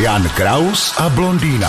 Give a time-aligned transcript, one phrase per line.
[0.00, 1.68] Jan Kraus a blondýna.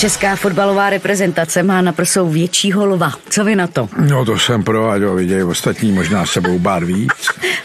[0.00, 3.12] Česká fotbalová reprezentace má na prsou většího lva.
[3.28, 3.88] Co vy na to?
[4.08, 7.10] No to jsem pro, ať ho vidějí ostatní možná sebou bát víc.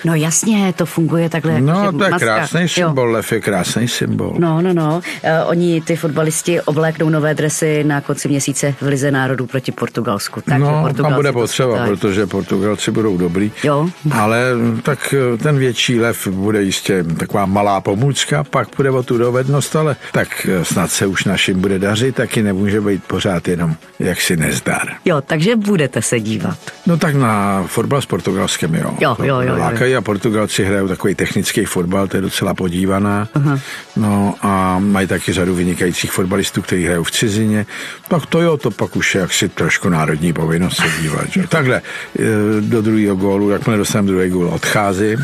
[0.05, 1.61] No jasně, to funguje takhle.
[1.61, 2.25] No to je maska.
[2.25, 2.67] krásný Jo.
[2.67, 4.35] symbol, lev je krásný symbol.
[4.39, 5.01] No, no, no.
[5.23, 10.41] Eh, oni, ty fotbalisti, obléknou nové dresy na konci měsíce v Lize národů proti Portugalsku.
[10.41, 11.97] Takže no, tam Portugalci bude to potřeba, skladají.
[11.97, 13.51] protože Portugalci budou dobrý.
[13.63, 13.89] Jo.
[14.11, 14.45] Ale
[14.83, 19.75] tak eh, ten větší lev bude jistě taková malá pomůcka, pak bude o tu dovednost,
[19.75, 24.37] ale tak eh, snad se už našim bude dařit, taky nemůže být pořád jenom jaksi
[24.37, 24.87] nezdar.
[25.05, 26.57] Jo, takže budete se dívat.
[26.85, 28.97] No tak na fotbal s Portugalskem, jo.
[28.99, 29.55] Jo, jo, jo, jo.
[29.57, 33.27] Lákají a Portugalci hrajou takový technický fotbal, to je docela podívaná.
[33.35, 33.59] Uh-huh.
[33.95, 37.65] No a mají taky řadu vynikajících fotbalistů, kteří hrajou v cizině.
[38.07, 41.29] Tak to jo, to pak už je jaksi trošku národní povinnost se dívat.
[41.29, 41.47] Že?
[41.47, 41.81] Takhle
[42.19, 42.21] eh,
[42.61, 45.19] do druhého gólu, jakmile dostaneme druhý gól, odcházím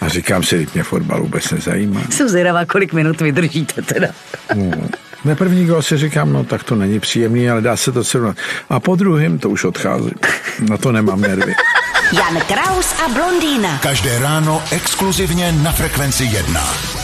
[0.00, 2.00] a říkám si, mě fotbal vůbec nezajímá.
[2.10, 4.08] Jsem zvědavá, kolik minut vydržíte teda.
[5.24, 8.36] Na první gól si říkám, no tak to není příjemný, ale dá se to srovnat.
[8.68, 10.14] A po druhém to už odcházím.
[10.68, 11.54] Na to nemám nervy.
[12.12, 13.78] Jan Kraus a blondýna.
[13.78, 16.99] Každé ráno exkluzivně na Frekvenci 1.